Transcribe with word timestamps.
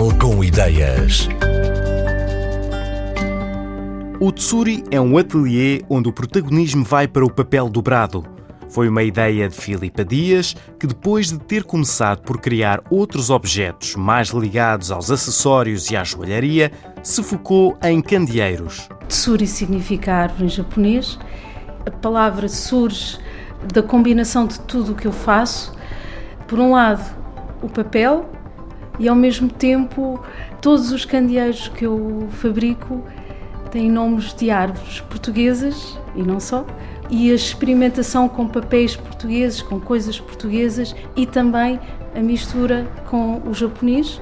Portugal 0.00 0.18
com 0.18 0.42
ideias. 0.42 1.28
O 4.18 4.32
Tsuri 4.32 4.82
é 4.90 4.98
um 4.98 5.18
ateliê 5.18 5.82
onde 5.90 6.08
o 6.08 6.12
protagonismo 6.12 6.82
vai 6.82 7.06
para 7.06 7.22
o 7.22 7.30
papel 7.30 7.68
dobrado. 7.68 8.24
Foi 8.70 8.88
uma 8.88 9.02
ideia 9.02 9.46
de 9.46 9.54
Filipa 9.54 10.02
Dias, 10.02 10.56
que 10.78 10.86
depois 10.86 11.28
de 11.28 11.38
ter 11.38 11.64
começado 11.64 12.22
por 12.22 12.40
criar 12.40 12.80
outros 12.88 13.28
objetos 13.28 13.94
mais 13.94 14.28
ligados 14.30 14.90
aos 14.90 15.10
acessórios 15.10 15.90
e 15.90 15.96
à 15.96 16.02
joalharia, 16.02 16.72
se 17.02 17.22
focou 17.22 17.76
em 17.82 18.00
candeeiros. 18.00 18.88
Tsuri 19.06 19.46
significa 19.46 20.14
árvore 20.14 20.46
em 20.46 20.48
japonês. 20.48 21.18
A 21.84 21.90
palavra 21.90 22.48
surge 22.48 23.18
da 23.74 23.82
combinação 23.82 24.46
de 24.46 24.60
tudo 24.60 24.92
o 24.92 24.94
que 24.94 25.06
eu 25.06 25.12
faço. 25.12 25.74
Por 26.46 26.58
um 26.58 26.72
lado, 26.72 27.04
o 27.60 27.68
papel 27.68 28.39
e 29.00 29.08
ao 29.08 29.16
mesmo 29.16 29.48
tempo 29.48 30.22
todos 30.60 30.92
os 30.92 31.04
candeeiros 31.06 31.68
que 31.68 31.86
eu 31.86 32.28
fabrico 32.32 33.02
têm 33.70 33.90
nomes 33.90 34.34
de 34.34 34.50
árvores 34.50 35.00
portuguesas 35.00 35.98
e 36.14 36.22
não 36.22 36.38
só. 36.38 36.66
E 37.08 37.32
a 37.32 37.34
experimentação 37.34 38.28
com 38.28 38.46
papéis 38.46 38.94
portugueses, 38.94 39.62
com 39.62 39.80
coisas 39.80 40.20
portuguesas 40.20 40.94
e 41.16 41.26
também 41.26 41.80
a 42.14 42.20
mistura 42.20 42.86
com 43.08 43.40
o 43.44 43.54
japonês, 43.54 44.20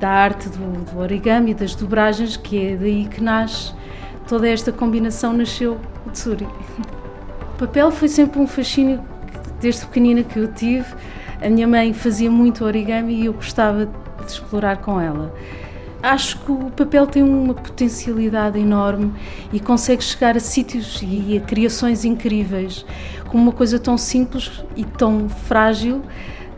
da 0.00 0.08
arte 0.08 0.48
do, 0.48 0.84
do 0.90 0.98
origami, 0.98 1.54
das 1.54 1.74
dobragens, 1.74 2.36
que 2.36 2.66
é 2.66 2.76
daí 2.76 3.06
que 3.06 3.22
nasce 3.22 3.72
toda 4.26 4.48
esta 4.48 4.72
combinação, 4.72 5.32
nasceu 5.32 5.78
o 6.06 6.10
tsuri. 6.10 6.48
O 7.54 7.58
papel 7.58 7.90
foi 7.90 8.08
sempre 8.08 8.40
um 8.40 8.46
fascínio 8.46 9.00
desde 9.60 9.86
pequenina 9.86 10.22
que 10.22 10.38
eu 10.38 10.48
tive. 10.48 10.86
A 11.40 11.48
minha 11.48 11.68
mãe 11.68 11.92
fazia 11.92 12.30
muito 12.30 12.64
origami 12.64 13.14
e 13.14 13.26
eu 13.26 13.32
gostava 13.32 13.88
de 14.24 14.32
explorar 14.32 14.78
com 14.78 15.00
ela. 15.00 15.34
Acho 16.02 16.38
que 16.40 16.52
o 16.52 16.70
papel 16.70 17.06
tem 17.06 17.22
uma 17.22 17.54
potencialidade 17.54 18.58
enorme 18.58 19.10
e 19.52 19.58
consegue 19.58 20.04
chegar 20.04 20.36
a 20.36 20.40
sítios 20.40 21.00
e 21.02 21.38
a 21.38 21.40
criações 21.40 22.04
incríveis. 22.04 22.84
Com 23.28 23.38
uma 23.38 23.52
coisa 23.52 23.78
tão 23.78 23.96
simples 23.96 24.62
e 24.76 24.84
tão 24.84 25.28
frágil, 25.28 26.02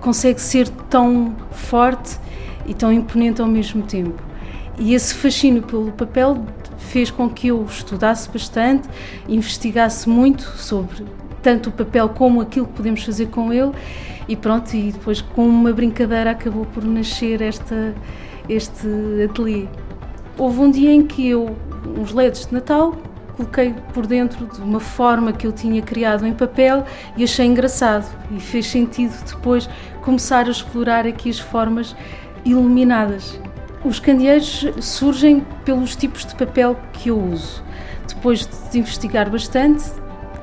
consegue 0.01 0.41
ser 0.41 0.69
tão 0.91 1.37
forte 1.53 2.19
e 2.67 2.75
tão 2.75 2.93
imponente 2.93 3.41
ao 3.41 3.47
mesmo 3.47 3.83
tempo. 3.83 4.21
E 4.79 4.95
esse 4.95 5.15
fascínio 5.15 5.63
pelo 5.63 5.93
papel 5.93 6.45
fez 6.79 7.11
com 7.11 7.31
que 7.31 7.49
eu 7.49 7.65
estudasse 7.65 8.29
bastante, 8.29 8.89
investigasse 9.29 10.09
muito 10.09 10.43
sobre 10.43 11.05
tanto 11.41 11.69
o 11.69 11.73
papel 11.73 12.09
como 12.09 12.41
aquilo 12.41 12.67
que 12.67 12.73
podemos 12.73 13.05
fazer 13.05 13.27
com 13.27 13.53
ele 13.53 13.71
e 14.29 14.37
pronto, 14.37 14.75
e 14.75 14.93
depois 14.93 15.21
com 15.21 15.47
uma 15.47 15.73
brincadeira 15.73 16.31
acabou 16.31 16.65
por 16.67 16.85
nascer 16.85 17.41
esta, 17.41 17.95
este 18.49 18.89
ateliê. 19.25 19.67
Houve 20.39 20.61
um 20.61 20.71
dia 20.71 20.93
em 20.93 21.07
que 21.07 21.29
eu, 21.29 21.57
uns 21.99 22.13
LEDs 22.13 22.47
de 22.47 22.55
Natal, 22.55 22.97
coloquei 23.37 23.75
por 23.93 24.07
dentro 24.07 24.47
de 24.47 24.61
uma 24.61 24.81
forma 24.81 25.33
que 25.33 25.47
eu 25.47 25.53
tinha 25.53 25.83
criado 25.83 26.27
em 26.27 26.33
papel 26.33 26.85
e 27.17 27.25
achei 27.25 27.47
engraçado 27.47 28.07
e 28.31 28.41
fez 28.41 28.67
sentido 28.67 29.15
depois 29.27 29.69
começar 30.03 30.47
a 30.47 30.51
explorar 30.51 31.07
aqui 31.07 31.31
as 31.31 31.39
formas 31.39 31.95
iluminadas. 32.45 33.39
Os 33.85 34.01
candeeiros 34.01 34.67
surgem 34.81 35.47
pelos 35.65 35.95
tipos 35.95 36.25
de 36.25 36.35
papel 36.35 36.77
que 36.93 37.11
eu 37.11 37.21
uso. 37.21 37.63
Depois 38.09 38.49
de 38.71 38.79
investigar 38.79 39.31
bastante, 39.31 39.85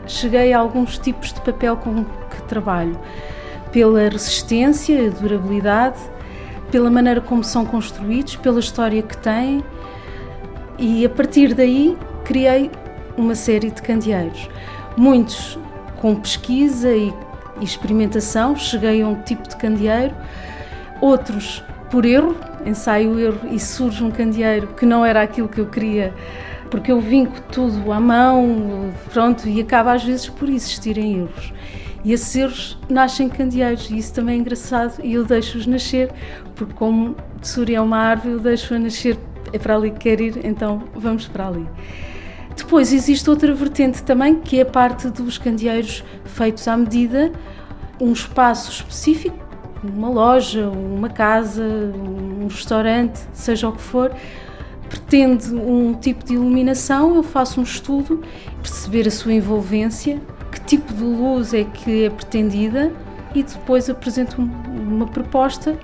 cheguei 0.08 0.54
a 0.54 0.60
alguns 0.60 0.98
tipos 0.98 1.34
de 1.34 1.42
papel 1.42 1.76
com 1.78 2.06
que 2.06 2.42
trabalho. 2.48 2.98
Pela 3.74 4.08
resistência, 4.08 5.12
durabilidade, 5.12 6.00
pela 6.72 6.90
maneira 6.90 7.20
como 7.20 7.44
são 7.44 7.66
construídos, 7.66 8.38
pela 8.38 8.60
história 8.60 9.02
que 9.02 9.18
têm. 9.18 9.62
E 10.80 11.06
a 11.06 11.10
partir 11.10 11.54
daí 11.54 11.98
criei 12.24 12.72
uma 13.18 13.36
série 13.36 13.70
de 13.70 13.82
candeeiros. 13.82 14.50
Muitos 14.96 15.60
com 15.98 16.16
pesquisa 16.16 16.90
e 16.90 17.14
experimentação, 17.62 18.56
cheguei 18.56 19.02
a 19.02 19.08
um 19.08 19.22
tipo 19.24 19.48
de 19.48 19.56
candeeiro, 19.56 20.14
outros 21.02 21.64
por 21.90 22.06
erro, 22.06 22.36
ensaio 22.66 23.20
erro 23.20 23.48
e 23.52 23.60
surge 23.60 24.04
um 24.04 24.10
candeeiro 24.10 24.68
que 24.68 24.86
não 24.86 25.06
era 25.06 25.22
aquilo 25.22 25.48
que 25.48 25.60
eu 25.60 25.68
queria, 25.68 26.14
porque 26.70 26.92
eu 26.92 27.00
vinco 27.00 27.40
tudo 27.52 27.92
à 27.92 28.00
mão, 28.00 28.92
pronto, 29.12 29.48
e 29.48 29.62
acaba 29.62 29.94
às 29.94 30.04
vezes 30.04 30.28
por 30.28 30.50
existirem 30.50 31.20
erros. 31.20 31.54
E 32.04 32.12
esses 32.12 32.36
erros 32.36 32.78
nascem 32.90 33.30
candeeiros 33.30 33.90
e 33.90 33.98
isso 33.98 34.14
também 34.14 34.36
é 34.36 34.40
engraçado 34.40 35.00
e 35.04 35.14
eu 35.14 35.24
deixo-os 35.24 35.66
nascer, 35.66 36.12
porque 36.56 36.74
como 36.74 37.16
Tsuri 37.42 37.76
é 37.76 37.82
uma 37.82 37.98
árvore, 37.98 38.34
eu 38.34 38.40
deixo-a 38.40 38.80
nascer, 38.80 39.18
é 39.54 39.58
para 39.58 39.76
ali 39.76 39.92
que 39.92 40.00
quer 40.00 40.20
ir, 40.20 40.46
então 40.46 40.84
vamos 40.94 41.28
para 41.28 41.48
ali. 41.48 41.68
Depois 42.56 42.92
existe 42.92 43.30
outra 43.30 43.54
vertente 43.54 44.04
também, 44.04 44.36
que 44.36 44.60
é 44.60 44.64
a 44.64 44.66
parte 44.66 45.10
dos 45.10 45.38
candeeiros 45.38 46.04
feitos 46.26 46.68
à 46.68 46.76
medida, 46.76 47.32
um 48.02 48.12
espaço 48.12 48.70
específico 48.70 49.44
uma 49.84 50.10
loja, 50.10 50.70
uma 50.70 51.10
casa, 51.10 51.64
um 51.64 52.48
restaurante, 52.48 53.20
seja 53.34 53.68
o 53.68 53.74
que 53.74 53.82
for, 53.82 54.12
pretende 54.88 55.54
um 55.54 55.94
tipo 55.94 56.24
de 56.24 56.34
iluminação, 56.34 57.16
eu 57.16 57.24
faço 57.24 57.60
um 57.60 57.64
estudo, 57.64 58.24
perceber 58.62 59.08
a 59.08 59.12
sua 59.12 59.34
envolvência, 59.34 60.22
que 60.54 60.62
tipo 60.62 60.94
de 60.94 61.04
luz 61.04 61.54
é 61.54 61.64
que 61.64 62.06
é 62.06 62.10
pretendida 62.10 62.92
e 63.34 63.42
depois 63.44 63.90
apresento 63.90 64.40
uma 64.40 65.08
proposta 65.08 65.78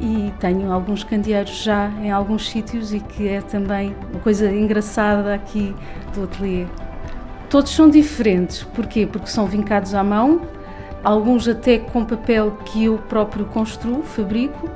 e 0.00 0.32
tenho 0.40 0.72
alguns 0.72 1.04
candeeiros 1.04 1.62
já 1.62 1.88
em 2.00 2.10
alguns 2.10 2.48
sítios 2.48 2.92
e 2.92 3.00
que 3.00 3.28
é 3.28 3.40
também 3.40 3.94
uma 4.10 4.20
coisa 4.20 4.50
engraçada 4.50 5.34
aqui 5.34 5.74
do 6.14 6.24
ateliê. 6.24 6.66
Todos 7.48 7.72
são 7.72 7.88
diferentes, 7.88 8.62
porquê? 8.62 9.06
Porque 9.06 9.26
são 9.26 9.46
vincados 9.46 9.94
à 9.94 10.02
mão, 10.02 10.42
alguns 11.04 11.46
até 11.46 11.78
com 11.78 12.04
papel 12.04 12.52
que 12.64 12.84
eu 12.84 12.98
próprio 12.98 13.44
construo, 13.44 14.02
fabrico, 14.02 14.70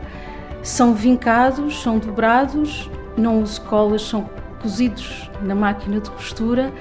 são 0.62 0.94
vincados, 0.94 1.82
são 1.82 1.98
dobrados, 1.98 2.90
não 3.16 3.42
uso 3.42 3.60
colas, 3.62 4.02
são 4.02 4.28
cozidos 4.60 5.30
na 5.42 5.54
máquina 5.54 6.00
de 6.00 6.10
costura, 6.10 6.72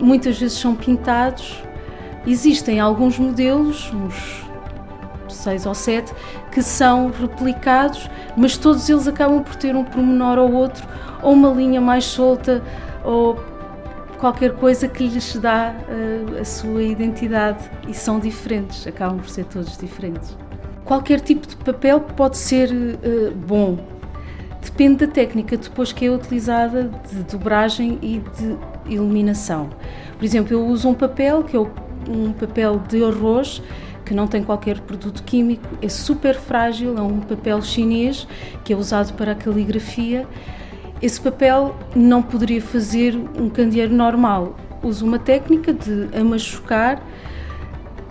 muitas 0.00 0.38
vezes 0.38 0.58
são 0.58 0.74
pintados. 0.74 1.62
Existem 2.28 2.78
alguns 2.78 3.18
modelos, 3.18 3.90
uns 3.94 4.46
seis 5.30 5.64
ou 5.64 5.74
sete, 5.74 6.12
que 6.52 6.60
são 6.62 7.10
replicados, 7.10 8.10
mas 8.36 8.58
todos 8.58 8.86
eles 8.90 9.08
acabam 9.08 9.42
por 9.42 9.56
ter 9.56 9.74
um 9.74 9.82
pormenor 9.82 10.36
ou 10.36 10.52
outro, 10.52 10.86
ou 11.22 11.32
uma 11.32 11.48
linha 11.48 11.80
mais 11.80 12.04
solta, 12.04 12.62
ou 13.02 13.34
qualquer 14.18 14.52
coisa 14.56 14.86
que 14.86 15.08
lhes 15.08 15.36
dá 15.36 15.74
uh, 15.74 16.38
a 16.38 16.44
sua 16.44 16.82
identidade 16.82 17.64
e 17.88 17.94
são 17.94 18.20
diferentes, 18.20 18.86
acabam 18.86 19.18
por 19.18 19.30
ser 19.30 19.44
todos 19.46 19.78
diferentes. 19.78 20.36
Qualquer 20.84 21.20
tipo 21.20 21.46
de 21.46 21.56
papel 21.56 21.98
pode 22.00 22.36
ser 22.36 22.70
uh, 22.70 23.34
bom, 23.34 23.78
depende 24.62 25.06
da 25.06 25.12
técnica 25.12 25.56
depois 25.56 25.94
que 25.94 26.04
é 26.04 26.10
utilizada 26.10 26.90
de 27.10 27.22
dobragem 27.22 27.98
e 28.02 28.22
de 28.36 28.58
iluminação. 28.92 29.70
Por 30.18 30.24
exemplo, 30.26 30.52
eu 30.52 30.66
uso 30.66 30.90
um 30.90 30.94
papel 30.94 31.42
que 31.42 31.56
é 31.56 31.66
um 32.08 32.32
papel 32.32 32.80
de 32.88 33.02
arroz 33.02 33.62
que 34.04 34.14
não 34.14 34.26
tem 34.26 34.42
qualquer 34.42 34.80
produto 34.80 35.22
químico, 35.22 35.68
é 35.82 35.88
super 35.88 36.34
frágil, 36.34 36.96
é 36.96 37.02
um 37.02 37.20
papel 37.20 37.60
chinês 37.60 38.26
que 38.64 38.72
é 38.72 38.76
usado 38.76 39.12
para 39.14 39.32
a 39.32 39.34
caligrafia 39.34 40.26
esse 41.00 41.20
papel 41.20 41.76
não 41.94 42.20
poderia 42.20 42.60
fazer 42.60 43.16
um 43.38 43.48
candeeiro 43.48 43.94
normal. 43.94 44.56
Uso 44.82 45.06
uma 45.06 45.18
técnica 45.18 45.72
de 45.72 46.08
amachucar 46.16 47.00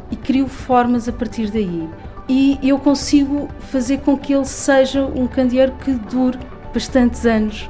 e 0.09 0.15
crio 0.15 0.47
formas 0.47 1.07
a 1.09 1.11
partir 1.11 1.51
daí. 1.51 1.87
E 2.29 2.57
eu 2.63 2.79
consigo 2.79 3.49
fazer 3.59 3.99
com 3.99 4.17
que 4.17 4.33
ele 4.33 4.45
seja 4.45 5.03
um 5.03 5.27
candeeiro 5.27 5.73
que 5.83 5.91
dure 5.91 6.39
bastantes 6.73 7.25
anos. 7.25 7.69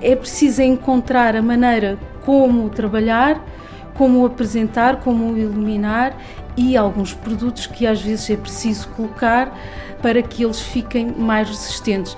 É 0.00 0.14
preciso 0.14 0.62
encontrar 0.62 1.34
a 1.34 1.42
maneira 1.42 1.98
como 2.24 2.70
trabalhar, 2.70 3.44
como 3.94 4.24
apresentar, 4.24 5.00
como 5.00 5.36
iluminar 5.36 6.16
e 6.56 6.76
alguns 6.76 7.14
produtos 7.14 7.66
que 7.66 7.86
às 7.86 8.00
vezes 8.00 8.28
é 8.30 8.36
preciso 8.36 8.88
colocar 8.90 9.56
para 10.00 10.22
que 10.22 10.44
eles 10.44 10.60
fiquem 10.60 11.06
mais 11.06 11.48
resistentes. 11.48 12.16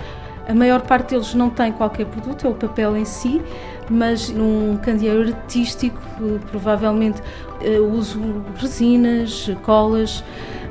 A 0.49 0.55
maior 0.55 0.83
parte 0.83 1.11
deles 1.11 1.35
não 1.35 1.49
tem 1.49 1.73
qualquer 1.73 2.07
produto, 2.07 2.47
é 2.47 2.51
o 2.51 2.55
papel 2.55 2.97
em 2.97 3.05
si, 3.05 3.41
mas 3.89 4.29
num 4.29 4.77
candeeiro 4.77 5.29
artístico 5.35 6.01
provavelmente 6.51 7.23
eh, 7.63 7.79
uso 7.79 8.21
resinas, 8.57 9.51
colas, 9.63 10.23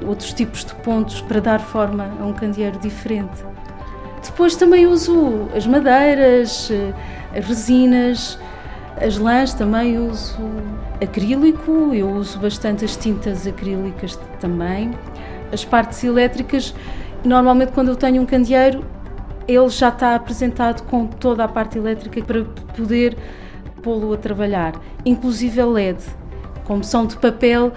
outros 0.05 0.33
tipos 0.33 0.63
de 0.63 0.75
pontos 0.75 1.21
para 1.21 1.39
dar 1.39 1.59
forma 1.59 2.11
a 2.19 2.25
um 2.25 2.33
candeeiro 2.33 2.77
diferente. 2.79 3.43
Depois 4.23 4.55
também 4.55 4.85
uso 4.85 5.49
as 5.55 5.65
madeiras, 5.65 6.69
eh, 6.71 6.93
as 7.37 7.45
resinas, 7.45 8.37
as 9.01 9.17
lãs 9.17 9.53
também 9.53 9.97
uso 9.97 10.37
acrílico, 11.01 11.93
eu 11.93 12.09
uso 12.11 12.39
bastante 12.39 12.85
as 12.85 12.95
tintas 12.95 13.47
acrílicas 13.47 14.17
também. 14.39 14.91
As 15.51 15.65
partes 15.65 16.03
elétricas, 16.03 16.73
normalmente 17.23 17.71
quando 17.71 17.89
eu 17.89 17.95
tenho 17.95 18.21
um 18.21 18.25
candeeiro, 18.25 18.83
ele 19.47 19.69
já 19.69 19.89
está 19.89 20.15
apresentado 20.15 20.83
com 20.83 21.05
toda 21.05 21.43
a 21.43 21.47
parte 21.47 21.77
elétrica 21.77 22.21
para 22.23 22.43
poder 22.75 23.17
pô-lo 23.81 24.13
a 24.13 24.17
trabalhar, 24.17 24.73
inclusive 25.05 25.59
a 25.59 25.65
LED. 25.65 25.99
Como 26.63 26.83
são 26.83 27.05
de 27.05 27.17
papel, 27.17 27.73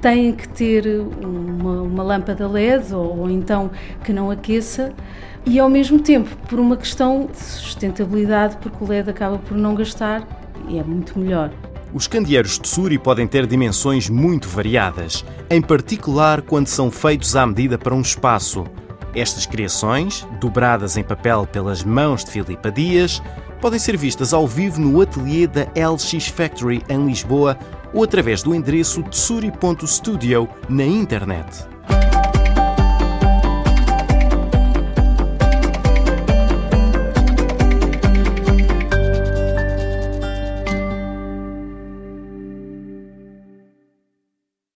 têm 0.00 0.32
que 0.32 0.48
ter 0.48 0.86
uma, 1.22 1.82
uma 1.82 2.02
lâmpada 2.02 2.46
LED 2.46 2.94
ou, 2.94 3.20
ou 3.20 3.30
então 3.30 3.70
que 4.04 4.12
não 4.12 4.30
aqueça 4.30 4.92
e 5.46 5.58
ao 5.58 5.70
mesmo 5.70 5.98
tempo 5.98 6.28
por 6.46 6.60
uma 6.60 6.76
questão 6.76 7.26
de 7.26 7.38
sustentabilidade, 7.38 8.58
porque 8.58 8.84
o 8.84 8.86
LED 8.86 9.10
acaba 9.10 9.38
por 9.38 9.56
não 9.56 9.74
gastar 9.74 10.26
e 10.68 10.78
é 10.78 10.82
muito 10.82 11.18
melhor. 11.18 11.50
Os 11.92 12.06
candeeiros 12.06 12.58
de 12.58 12.68
Suri 12.68 12.98
podem 12.98 13.26
ter 13.26 13.46
dimensões 13.46 14.10
muito 14.10 14.48
variadas, 14.48 15.24
em 15.48 15.62
particular 15.62 16.42
quando 16.42 16.66
são 16.66 16.90
feitos 16.90 17.34
à 17.34 17.46
medida 17.46 17.78
para 17.78 17.94
um 17.94 18.00
espaço. 18.00 18.66
Estas 19.14 19.46
criações, 19.46 20.26
dobradas 20.40 20.96
em 20.96 21.02
papel 21.02 21.46
pelas 21.46 21.82
mãos 21.82 22.24
de 22.24 22.30
Filipa 22.30 22.70
Dias, 22.70 23.22
podem 23.60 23.78
ser 23.78 23.96
vistas 23.96 24.34
ao 24.34 24.46
vivo 24.46 24.80
no 24.80 25.00
ateliê 25.00 25.46
da 25.46 25.62
LX 25.74 26.28
Factory 26.28 26.82
em 26.88 27.06
Lisboa 27.06 27.58
ou 27.92 28.04
através 28.04 28.42
do 28.42 28.54
endereço 28.54 29.02
tsuri.studio 29.04 30.48
na 30.68 30.84
internet. 30.84 31.77